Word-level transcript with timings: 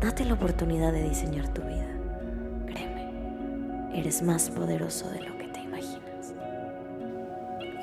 Date 0.00 0.24
la 0.24 0.34
oportunidad 0.34 0.92
de 0.92 1.08
diseñar 1.08 1.52
tu 1.52 1.60
vida. 1.62 1.88
Créeme, 2.66 3.98
eres 3.98 4.22
más 4.22 4.48
poderoso 4.48 5.10
de 5.10 5.22
lo 5.22 5.36
que 5.36 5.48
te 5.48 5.60
imaginas. 5.60 6.34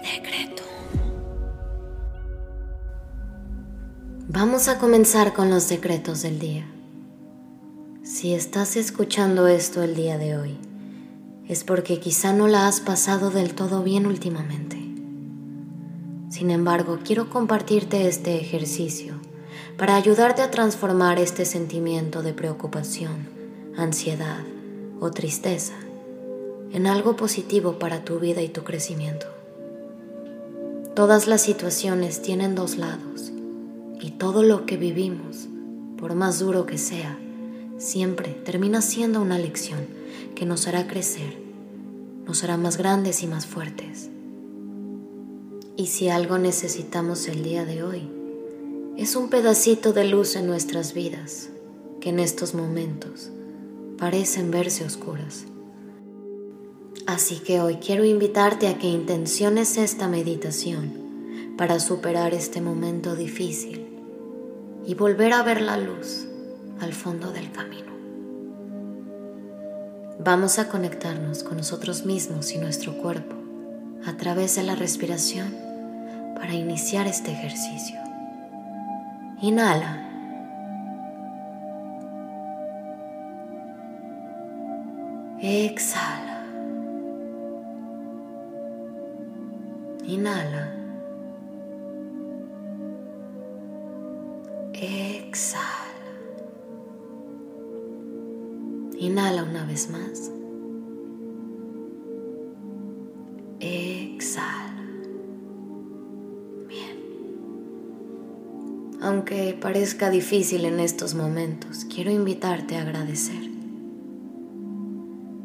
Decreto. 0.02 0.64
Vamos 4.30 4.70
a 4.70 4.80
comenzar 4.80 5.34
con 5.34 5.50
los 5.50 5.68
decretos 5.68 6.22
del 6.22 6.40
día. 6.40 6.66
Si 8.04 8.34
estás 8.34 8.78
escuchando 8.78 9.48
esto 9.48 9.84
el 9.84 9.94
día 9.94 10.18
de 10.18 10.38
hoy, 10.38 10.58
es 11.50 11.66
porque 11.66 12.00
quizá 12.00 12.32
no 12.32 12.48
la 12.48 12.68
has 12.68 12.80
pasado 12.80 13.30
del 13.30 13.56
todo 13.56 13.84
bien 13.84 14.06
últimamente. 14.06 14.78
Sin 16.30 16.50
embargo, 16.50 17.00
quiero 17.04 17.30
compartirte 17.30 18.08
este 18.08 18.40
ejercicio 18.40 19.25
para 19.78 19.96
ayudarte 19.96 20.42
a 20.42 20.52
transformar 20.52 21.20
este 21.20 21.46
sentimiento 21.46 22.22
de 22.22 22.34
preocupación, 22.34 23.28
ansiedad 23.78 24.44
o 25.00 25.12
tristeza 25.12 25.76
en 26.72 26.88
algo 26.88 27.16
positivo 27.16 27.80
para 27.80 28.04
tu 28.04 28.20
vida 28.20 28.42
y 28.42 28.50
tu 28.50 28.64
crecimiento. 28.64 29.28
Todas 30.96 31.28
las 31.28 31.42
situaciones 31.42 32.22
tienen 32.22 32.56
dos 32.56 32.78
lados 32.78 33.32
y 34.02 34.12
todo 34.12 34.44
lo 34.44 34.66
que 34.66 34.78
vivimos, 34.78 35.48
por 35.98 36.16
más 36.16 36.40
duro 36.40 36.66
que 36.66 36.78
sea, 36.78 37.18
siempre 37.78 38.32
termina 38.46 38.82
siendo 38.82 39.22
una 39.22 39.38
lección 39.38 39.88
que 40.36 40.46
nos 40.46 40.68
hará 40.68 40.88
crecer, 40.88 41.38
nos 42.26 42.44
hará 42.44 42.58
más 42.58 42.78
grandes 42.78 43.24
y 43.24 43.28
más 43.28 43.46
fuertes. 43.46 44.10
Y 45.78 45.88
si 45.88 46.10
algo 46.10 46.38
necesitamos 46.38 47.28
el 47.28 47.44
día 47.44 47.66
de 47.66 47.84
hoy, 47.84 48.10
es 48.98 49.18
un 49.18 49.30
pedacito 49.30 49.92
de 49.92 50.06
luz 50.06 50.38
en 50.38 50.48
nuestras 50.48 50.94
vidas 50.94 51.50
que 52.00 52.10
en 52.10 52.20
estos 52.20 52.54
momentos 52.54 53.30
parecen 53.98 54.52
verse 54.52 54.86
oscuras. 54.86 55.46
Así 57.06 57.40
que 57.40 57.60
hoy 57.60 57.76
quiero 57.76 58.06
invitarte 58.06 58.68
a 58.68 58.78
que 58.78 58.88
intenciones 58.88 59.78
esta 59.78 60.08
meditación 60.08 60.94
para 61.58 61.80
superar 61.80 62.34
este 62.34 62.62
momento 62.62 63.16
difícil 63.16 63.86
y 64.86 64.94
volver 64.94 65.34
a 65.34 65.44
ver 65.44 65.62
la 65.62 65.78
luz 65.78 66.26
al 66.80 66.94
fondo 66.94 67.32
del 67.32 67.52
camino. 67.52 67.92
Vamos 70.20 70.58
a 70.58 70.70
conectarnos 70.70 71.44
con 71.44 71.58
nosotros 71.58 72.06
mismos 72.06 72.54
y 72.54 72.60
nuestro 72.60 72.98
cuerpo 72.98 73.36
a 74.06 74.16
través 74.16 74.56
de 74.56 74.64
la 74.64 74.76
respiración 74.76 75.54
para 76.36 76.54
iniciar 76.54 77.08
este 77.08 77.32
ejercicio. 77.32 78.05
Inhala. 79.42 79.98
Exhala. 85.42 86.40
Inhala. 90.06 90.72
Exhala. 94.74 95.76
Inhala 98.98 99.44
una 99.44 99.66
vez 99.66 99.90
más. 99.90 100.32
Aunque 109.06 109.56
parezca 109.62 110.10
difícil 110.10 110.66
en 110.66 110.80
estos 110.80 111.14
momentos, 111.14 111.86
quiero 111.86 112.10
invitarte 112.10 112.76
a 112.76 112.82
agradecer. 112.82 113.52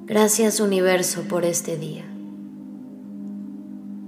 Gracias 0.07 0.61
universo 0.61 1.25
por 1.25 1.45
este 1.45 1.77
día. 1.77 2.07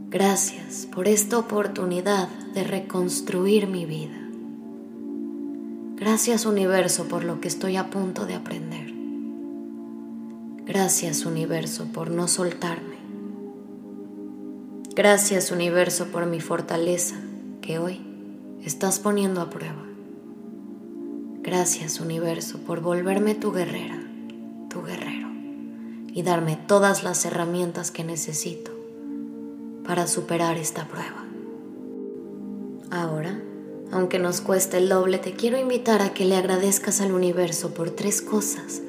Gracias 0.09 0.89
por 0.91 1.07
esta 1.07 1.37
oportunidad 1.37 2.29
de 2.55 2.65
reconstruir 2.65 3.67
mi 3.67 3.85
vida. 3.85 4.27
Gracias 5.97 6.47
universo 6.47 7.07
por 7.09 7.23
lo 7.23 7.43
que 7.43 7.49
estoy 7.49 7.77
a 7.77 7.91
punto 7.91 8.25
de 8.25 8.37
aprender. 8.37 8.91
Gracias 10.65 11.27
universo 11.27 11.89
por 11.93 12.11
no 12.11 12.27
soltarme. 12.27 12.97
Gracias 14.97 15.51
universo 15.51 16.07
por 16.07 16.25
mi 16.25 16.41
fortaleza 16.41 17.17
que 17.61 17.79
hoy 17.79 18.12
estás 18.65 19.01
poniendo 19.01 19.41
a 19.41 19.51
prueba. 19.51 19.85
Gracias 21.43 22.01
universo 22.01 22.59
por 22.59 22.81
volverme 22.81 23.35
tu 23.35 23.51
guerrera, 23.51 24.01
tu 24.71 24.83
guerrero, 24.83 25.29
y 26.13 26.23
darme 26.23 26.57
todas 26.57 27.03
las 27.03 27.25
herramientas 27.25 27.91
que 27.91 28.05
necesito 28.05 28.71
para 29.85 30.07
superar 30.07 30.57
esta 30.57 30.87
prueba. 30.87 31.25
Ahora, 32.91 33.41
aunque 33.91 34.19
nos 34.19 34.41
cueste 34.41 34.79
el 34.79 34.89
doble, 34.89 35.19
te 35.19 35.33
quiero 35.33 35.59
invitar 35.59 36.01
a 36.01 36.15
que 36.15 36.25
le 36.25 36.37
agradezcas 36.37 37.01
al 37.01 37.13
universo 37.13 37.75
por 37.75 37.91
tres 37.91 38.23
cosas 38.23 38.81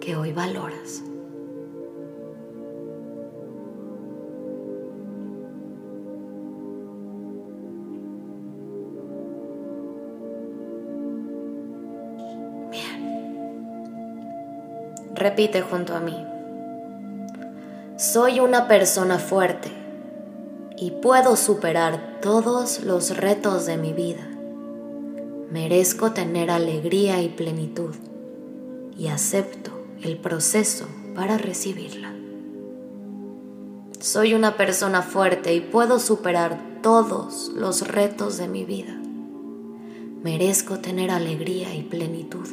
que 0.00 0.16
hoy 0.16 0.32
valoras. 0.32 1.02
Repite 15.18 15.62
junto 15.62 15.96
a 15.96 16.00
mí. 16.00 16.16
Soy 17.96 18.38
una 18.38 18.68
persona 18.68 19.18
fuerte 19.18 19.68
y 20.76 20.92
puedo 20.92 21.34
superar 21.34 22.20
todos 22.22 22.84
los 22.84 23.16
retos 23.16 23.66
de 23.66 23.78
mi 23.78 23.92
vida. 23.92 24.28
Merezco 25.50 26.12
tener 26.12 26.52
alegría 26.52 27.20
y 27.20 27.30
plenitud 27.30 27.96
y 28.96 29.08
acepto 29.08 29.72
el 30.04 30.18
proceso 30.18 30.86
para 31.16 31.36
recibirla. 31.36 32.14
Soy 33.98 34.34
una 34.34 34.56
persona 34.56 35.02
fuerte 35.02 35.52
y 35.52 35.60
puedo 35.60 35.98
superar 35.98 36.60
todos 36.80 37.50
los 37.56 37.88
retos 37.88 38.36
de 38.36 38.46
mi 38.46 38.64
vida. 38.64 38.96
Merezco 40.22 40.78
tener 40.78 41.10
alegría 41.10 41.74
y 41.74 41.82
plenitud 41.82 42.46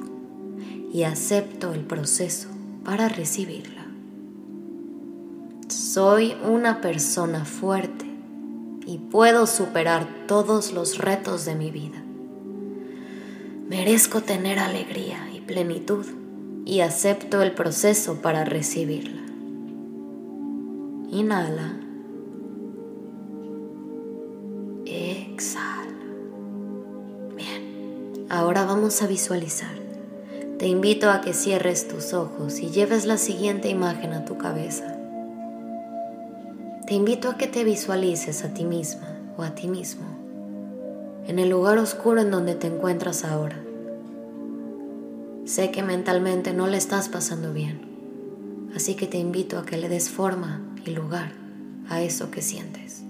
y 0.92 1.04
acepto 1.04 1.72
el 1.72 1.82
proceso 1.82 2.55
para 2.86 3.10
recibirla. 3.10 3.84
Soy 5.68 6.36
una 6.48 6.82
persona 6.82 7.44
fuerte 7.44 8.06
y 8.86 9.00
puedo 9.00 9.48
superar 9.48 10.08
todos 10.28 10.72
los 10.72 11.00
retos 11.00 11.46
de 11.46 11.56
mi 11.56 11.72
vida. 11.72 12.04
Merezco 13.68 14.22
tener 14.22 14.60
alegría 14.60 15.28
y 15.34 15.42
plenitud 15.42 16.06
y 16.66 16.82
acepto 16.82 17.42
el 17.42 17.54
proceso 17.54 18.22
para 18.22 18.46
recibirla. 18.46 19.24
Inhala. 21.10 21.80
Exhala. 24.86 25.86
Bien, 27.36 28.28
ahora 28.30 28.66
vamos 28.66 29.02
a 29.02 29.08
visualizar 29.08 29.85
te 30.60 30.68
invito 30.68 31.10
a 31.10 31.22
que 31.22 31.34
cierres 31.34 31.88
tus 31.88 32.14
ojos 32.14 32.60
y 32.60 32.70
lleves 32.70 33.06
la 33.06 33.18
siguiente 33.18 33.70
imagen 33.70 34.14
a 34.14 34.26
tu 34.26 34.38
cabeza. 34.38 34.96
Te 36.88 36.94
invito 36.94 37.30
a 37.30 37.38
que 37.38 37.48
te 37.48 37.64
visualices 37.64 38.44
a 38.44 38.54
ti 38.54 38.64
misma 38.64 39.18
o 39.38 39.44
a 39.44 39.56
ti 39.56 39.68
mismo 39.68 40.16
en 41.28 41.40
el 41.40 41.50
lugar 41.50 41.78
oscuro 41.80 42.22
en 42.22 42.32
donde 42.32 42.56
te 42.56 42.68
encuentras 42.68 43.26
ahora. 43.26 43.60
Sé 45.46 45.72
que 45.72 45.84
mentalmente 45.84 46.54
no 46.54 46.68
le 46.68 46.78
estás 46.78 47.10
pasando 47.10 47.52
bien, 47.52 47.82
así 48.76 48.96
que 48.96 49.08
te 49.08 49.18
invito 49.18 49.58
a 49.58 49.66
que 49.66 49.78
le 49.78 49.90
des 49.90 50.10
forma 50.10 50.62
y 50.86 50.92
lugar 50.92 51.32
a 51.90 52.02
eso 52.02 52.32
que 52.32 52.42
sientes. 52.42 53.04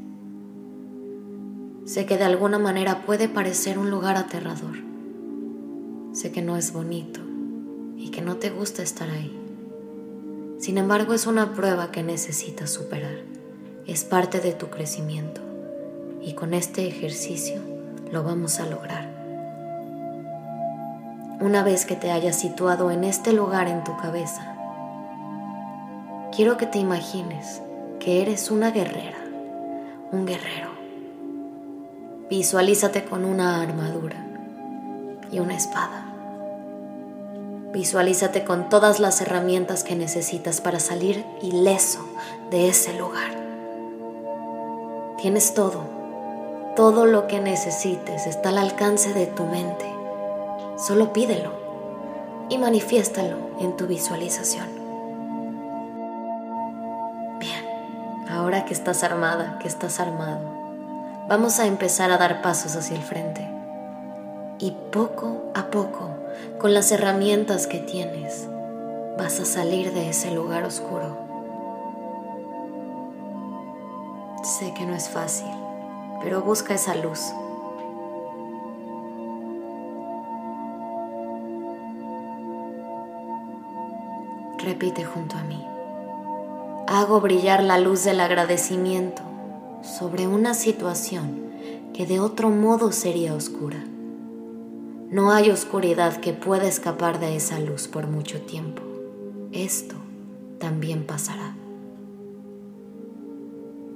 Sé 1.86 2.06
que 2.06 2.18
de 2.18 2.24
alguna 2.24 2.58
manera 2.58 3.06
puede 3.06 3.30
parecer 3.30 3.78
un 3.78 3.92
lugar 3.92 4.18
aterrador. 4.18 4.78
Sé 6.14 6.32
que 6.32 6.42
no 6.42 6.58
es 6.58 6.74
bonito, 6.74 7.20
y 7.98 8.10
que 8.10 8.22
no 8.22 8.38
te 8.38 8.50
gusta 8.50 8.84
estar 8.84 9.10
ahí. 9.10 9.40
Sin 10.60 10.78
embargo, 10.78 11.14
es 11.14 11.28
una 11.28 11.54
prueba 11.54 11.92
que 11.92 12.04
necesitas 12.04 12.72
superar. 12.72 13.20
Es 13.86 14.04
parte 14.04 14.40
de 14.40 14.54
tu 14.54 14.70
crecimiento 14.70 15.42
y 16.22 16.34
con 16.34 16.54
este 16.54 16.88
ejercicio 16.88 17.62
lo 18.12 18.24
vamos 18.24 18.60
a 18.60 18.66
lograr. 18.66 19.14
Una 21.40 21.64
vez 21.64 21.86
que 21.86 21.96
te 21.96 22.12
hayas 22.12 22.40
situado 22.40 22.90
en 22.90 23.04
este 23.04 23.34
lugar 23.34 23.68
en 23.68 23.84
tu 23.84 23.96
cabeza, 23.98 24.56
quiero 26.36 26.58
que 26.58 26.66
te 26.66 26.80
imagines 26.80 27.62
que 28.00 28.22
eres 28.22 28.50
una 28.50 28.72
guerrera, 28.72 29.18
un 30.12 30.26
guerrero. 30.26 30.70
Visualízate 32.30 33.06
con 33.06 33.26
una 33.26 33.62
armadura 33.62 34.26
y 35.32 35.40
una 35.40 35.56
espada. 35.56 36.15
Visualízate 37.76 38.46
con 38.46 38.70
todas 38.70 39.02
las 39.02 39.20
herramientas 39.20 39.84
que 39.84 39.98
necesitas 39.98 40.62
para 40.62 40.80
salir 40.80 41.26
ileso 41.42 42.00
de 42.50 42.70
ese 42.70 42.98
lugar. 42.98 43.32
Tienes 45.18 45.54
todo, 45.54 45.84
todo 46.78 47.06
lo 47.06 47.28
que 47.28 47.42
necesites 47.42 48.28
está 48.28 48.48
al 48.48 48.60
alcance 48.60 49.14
de 49.14 49.28
tu 49.28 49.44
mente. 49.44 49.94
Solo 50.78 51.12
pídelo 51.12 51.52
y 52.48 52.58
manifiéstalo 52.60 53.36
en 53.60 53.76
tu 53.76 53.88
visualización. 53.88 54.70
Bien, 57.40 58.30
ahora 58.30 58.64
que 58.64 58.74
estás 58.74 59.04
armada, 59.04 59.60
que 59.60 59.68
estás 59.68 60.00
armado, 60.00 60.40
vamos 61.28 61.60
a 61.60 61.68
empezar 61.68 62.10
a 62.12 62.18
dar 62.18 62.42
pasos 62.42 62.78
hacia 62.78 62.96
el 62.96 63.04
frente. 63.04 63.46
Y 64.60 64.72
poco 64.94 65.52
a 65.54 65.66
poco 65.66 66.25
con 66.60 66.74
las 66.74 66.92
herramientas 66.92 67.68
que 67.68 67.80
tienes, 67.80 68.48
vas 69.18 69.40
a 69.40 69.46
salir 69.46 69.94
de 69.94 70.10
ese 70.10 70.32
lugar 70.32 70.64
oscuro. 70.64 71.18
Sé 74.44 74.74
que 74.74 74.86
no 74.86 74.94
es 74.96 75.10
fácil, 75.10 75.50
pero 76.22 76.42
busca 76.42 76.76
esa 76.76 76.96
luz. 76.96 77.20
Repite 84.60 85.04
junto 85.04 85.38
a 85.38 85.44
mí. 85.44 85.64
Hago 86.88 87.22
brillar 87.22 87.64
la 87.64 87.80
luz 87.80 88.04
del 88.04 88.20
agradecimiento 88.20 89.22
sobre 89.82 90.28
una 90.28 90.54
situación 90.54 91.52
que 91.94 92.06
de 92.06 92.20
otro 92.20 92.50
modo 92.50 92.92
sería 92.92 93.34
oscura. 93.34 93.84
No 95.12 95.32
hay 95.32 95.52
oscuridad 95.52 96.18
que 96.20 96.34
pueda 96.34 96.68
escapar 96.68 97.20
de 97.20 97.36
esa 97.36 97.60
luz 97.60 97.88
por 97.88 98.08
mucho 98.08 98.42
tiempo. 98.42 98.82
Esto 99.52 99.96
también 100.60 101.06
pasará. 101.06 101.56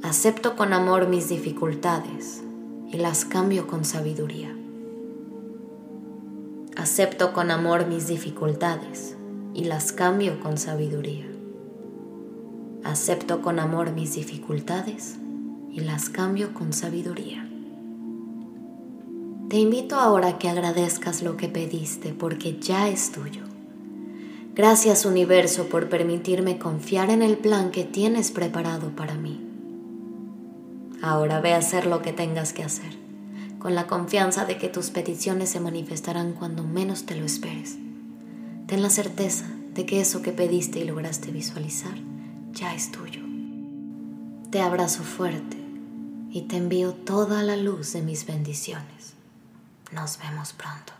Acepto 0.04 0.56
con 0.56 0.72
amor 0.72 1.08
mis 1.08 1.28
dificultades 1.28 2.44
y 2.92 2.98
las 2.98 3.26
cambio 3.26 3.66
con 3.66 3.86
sabiduría. 3.86 4.56
Acepto 6.78 7.34
con 7.34 7.50
amor 7.50 7.88
mis 7.88 8.08
dificultades 8.08 9.18
y 9.56 9.64
las 9.64 9.92
cambio 9.92 10.40
con 10.40 10.58
sabiduría. 10.58 11.26
Acepto 12.84 13.42
con 13.42 13.60
amor 13.60 13.92
mis 13.94 14.14
dificultades 14.14 15.18
y 15.72 15.80
las 15.80 16.10
cambio 16.10 16.54
con 16.54 16.72
sabiduría. 16.72 17.49
Te 19.50 19.58
invito 19.58 19.96
ahora 19.96 20.28
a 20.28 20.38
que 20.38 20.48
agradezcas 20.48 21.24
lo 21.24 21.36
que 21.36 21.48
pediste 21.48 22.14
porque 22.14 22.60
ya 22.60 22.88
es 22.88 23.12
tuyo. 23.12 23.42
Gracias 24.54 25.06
universo 25.06 25.70
por 25.70 25.90
permitirme 25.90 26.60
confiar 26.60 27.10
en 27.10 27.24
el 27.24 27.36
plan 27.36 27.72
que 27.72 27.84
tienes 27.84 28.30
preparado 28.30 28.96
para 28.96 29.16
mí. 29.16 29.44
Ahora 31.02 31.42
ve 31.42 31.54
a 31.54 31.58
hacer 31.58 31.88
lo 31.88 32.04
que 32.04 32.14
tengas 32.14 32.54
que 32.54 32.64
hacer, 32.64 32.96
con 33.58 33.74
la 33.74 33.88
confianza 33.88 34.46
de 34.46 34.60
que 34.60 34.70
tus 34.70 34.92
peticiones 34.92 35.50
se 35.50 35.60
manifestarán 35.60 36.34
cuando 36.34 36.64
menos 36.64 37.08
te 37.08 37.16
lo 37.16 37.26
esperes. 37.26 37.80
Ten 38.68 38.84
la 38.84 38.92
certeza 38.92 39.48
de 39.74 39.84
que 39.88 40.00
eso 40.00 40.22
que 40.22 40.32
pediste 40.32 40.78
y 40.78 40.84
lograste 40.84 41.32
visualizar 41.32 41.96
ya 42.52 42.76
es 42.76 42.92
tuyo. 42.92 43.22
Te 44.52 44.62
abrazo 44.62 45.02
fuerte 45.02 45.58
y 46.30 46.42
te 46.44 46.58
envío 46.58 46.94
toda 46.94 47.42
la 47.42 47.58
luz 47.58 47.94
de 47.94 48.04
mis 48.04 48.28
bendiciones. 48.28 49.19
Nos 49.92 50.18
vemos 50.18 50.54
pronto. 50.54 50.99